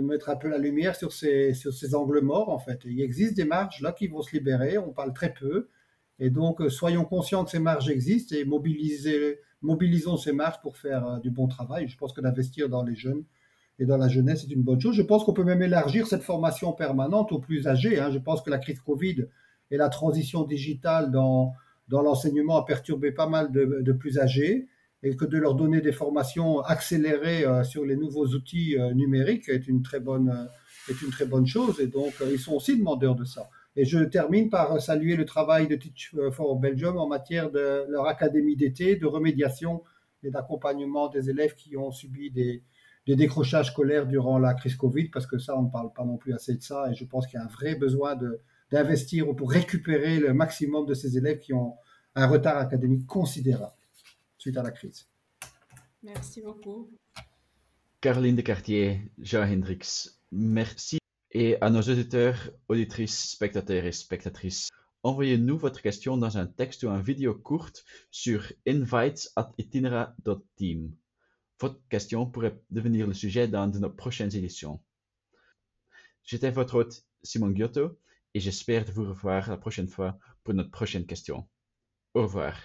mettre 0.00 0.30
un 0.30 0.36
peu 0.36 0.48
la 0.48 0.56
lumière 0.56 0.96
sur 0.96 1.12
ces, 1.12 1.54
angles 1.94 2.20
morts, 2.20 2.48
en 2.48 2.58
fait. 2.58 2.80
Il 2.86 3.00
existe 3.02 3.36
des 3.36 3.44
marges 3.44 3.82
là 3.82 3.92
qui 3.92 4.08
vont 4.08 4.22
se 4.22 4.34
libérer, 4.34 4.78
on 4.78 4.92
parle 4.92 5.12
très 5.12 5.34
peu. 5.34 5.68
Et 6.18 6.30
donc, 6.30 6.62
euh, 6.62 6.70
soyons 6.70 7.04
conscients 7.04 7.44
que 7.44 7.50
ces 7.50 7.58
marges 7.58 7.90
existent 7.90 8.34
et 8.34 8.46
mobilisons 8.46 10.16
ces 10.16 10.32
marges 10.32 10.60
pour 10.62 10.78
faire 10.78 11.20
du 11.20 11.30
bon 11.30 11.48
travail. 11.48 11.86
Je 11.86 11.98
pense 11.98 12.14
que 12.14 12.22
d'investir 12.22 12.70
dans 12.70 12.82
les 12.82 12.96
jeunes 12.96 13.24
et 13.78 13.84
dans 13.84 13.98
la 13.98 14.08
jeunesse 14.08 14.42
est 14.44 14.50
une 14.50 14.62
bonne 14.62 14.80
chose. 14.80 14.96
Je 14.96 15.02
pense 15.02 15.22
qu'on 15.24 15.34
peut 15.34 15.44
même 15.44 15.60
élargir 15.60 16.06
cette 16.06 16.22
formation 16.22 16.72
permanente 16.72 17.30
aux 17.32 17.40
plus 17.40 17.68
âgés. 17.68 18.00
Hein. 18.00 18.10
Je 18.10 18.18
pense 18.18 18.40
que 18.40 18.48
la 18.48 18.58
crise 18.58 18.80
Covid 18.80 19.26
et 19.70 19.76
la 19.76 19.90
transition 19.90 20.44
digitale 20.44 21.10
dans 21.10 21.52
l'enseignement 21.90 22.56
a 22.56 22.64
perturbé 22.64 23.12
pas 23.12 23.28
mal 23.28 23.52
de, 23.52 23.92
plus 23.92 24.18
âgés 24.18 24.66
et 25.02 25.16
que 25.16 25.24
de 25.24 25.38
leur 25.38 25.54
donner 25.54 25.80
des 25.80 25.92
formations 25.92 26.60
accélérées 26.60 27.44
euh, 27.44 27.64
sur 27.64 27.84
les 27.84 27.96
nouveaux 27.96 28.26
outils 28.26 28.78
euh, 28.78 28.92
numériques 28.94 29.48
est 29.48 29.68
une 29.68 29.82
très 29.82 30.00
bonne, 30.00 30.30
euh, 30.30 30.92
est 30.92 31.00
une 31.02 31.10
très 31.10 31.26
bonne 31.26 31.46
chose. 31.46 31.80
Et 31.80 31.86
donc, 31.86 32.14
ils 32.30 32.38
sont 32.38 32.54
aussi 32.54 32.76
demandeurs 32.76 33.14
de 33.14 33.24
ça. 33.24 33.48
Et 33.76 33.84
je 33.84 33.98
termine 33.98 34.48
par 34.48 34.80
saluer 34.80 35.16
le 35.16 35.26
travail 35.26 35.68
de 35.68 35.76
Teach 35.76 36.14
for 36.32 36.58
Belgium 36.58 36.96
en 36.96 37.06
matière 37.06 37.50
de 37.50 37.84
leur 37.90 38.06
académie 38.06 38.56
d'été, 38.56 38.96
de 38.96 39.06
remédiation 39.06 39.82
et 40.22 40.30
d'accompagnement 40.30 41.08
des 41.08 41.28
élèves 41.28 41.54
qui 41.54 41.76
ont 41.76 41.90
subi 41.90 42.30
des, 42.30 42.62
des 43.06 43.16
décrochages 43.16 43.72
scolaires 43.72 44.06
durant 44.06 44.38
la 44.38 44.54
crise 44.54 44.76
Covid, 44.76 45.10
parce 45.10 45.26
que 45.26 45.36
ça, 45.36 45.58
on 45.58 45.64
ne 45.64 45.70
parle 45.70 45.92
pas 45.92 46.06
non 46.06 46.16
plus 46.16 46.32
assez 46.32 46.54
de 46.54 46.62
ça. 46.62 46.90
Et 46.90 46.94
je 46.94 47.04
pense 47.04 47.26
qu'il 47.26 47.38
y 47.38 47.42
a 47.42 47.44
un 47.44 47.48
vrai 47.48 47.74
besoin 47.74 48.18
d'investir 48.72 49.26
pour 49.36 49.50
récupérer 49.50 50.20
le 50.20 50.32
maximum 50.32 50.86
de 50.86 50.94
ces 50.94 51.18
élèves 51.18 51.40
qui 51.40 51.52
ont 51.52 51.74
un 52.14 52.26
retard 52.26 52.56
académique 52.56 53.06
considérable 53.06 53.75
suite 54.46 54.58
à 54.58 54.62
la 54.62 54.70
crise. 54.70 55.08
Merci 56.04 56.40
beaucoup. 56.40 56.88
Caroline 58.00 58.36
Descartier, 58.36 59.10
Jean 59.18 59.42
Hendrix, 59.42 60.08
merci. 60.30 60.98
Et 61.32 61.60
à 61.60 61.68
nos 61.68 61.82
auditeurs, 61.82 62.52
auditrices, 62.68 63.30
spectateurs 63.30 63.84
et 63.84 63.90
spectatrices, 63.90 64.68
envoyez-nous 65.02 65.58
votre 65.58 65.82
question 65.82 66.16
dans 66.16 66.38
un 66.38 66.46
texte 66.46 66.84
ou 66.84 66.90
une 66.90 67.02
vidéo 67.02 67.34
courte 67.34 67.84
sur 68.12 68.52
invites@itinera.team. 68.68 70.94
Votre 71.60 71.80
question 71.88 72.26
pourrait 72.26 72.62
devenir 72.70 73.08
le 73.08 73.14
sujet 73.14 73.48
d'un 73.48 73.66
de 73.66 73.80
nos 73.80 73.90
prochaines 73.90 74.36
éditions. 74.36 74.80
J'étais 76.22 76.52
votre 76.52 76.76
hôte 76.76 77.04
Simon 77.24 77.52
Giotto 77.52 77.98
et 78.34 78.38
j'espère 78.38 78.84
vous 78.92 79.08
revoir 79.08 79.50
la 79.50 79.56
prochaine 79.56 79.88
fois 79.88 80.16
pour 80.44 80.54
notre 80.54 80.70
prochaine 80.70 81.06
question. 81.06 81.48
Au 82.14 82.22
revoir. 82.22 82.56